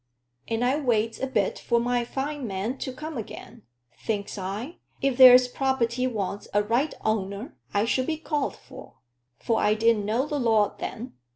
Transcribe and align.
And 0.47 0.65
I 0.65 0.79
waits 0.79 1.19
a 1.19 1.27
bit 1.27 1.59
for 1.59 1.79
my 1.79 2.03
fine 2.03 2.47
man 2.47 2.79
to 2.79 2.91
come 2.91 3.19
again. 3.19 3.61
Thinks 4.03 4.35
I, 4.35 4.77
if 4.99 5.15
there's 5.15 5.47
property 5.47 6.07
wants 6.07 6.47
a 6.55 6.63
right 6.63 6.95
owner, 7.05 7.55
I 7.71 7.85
shall 7.85 8.07
be 8.07 8.17
called 8.17 8.55
for; 8.55 8.95
for 9.37 9.59
I 9.59 9.75
didn't 9.75 10.07
know 10.07 10.25
the 10.25 10.39
law 10.39 10.75
then. 10.75 11.13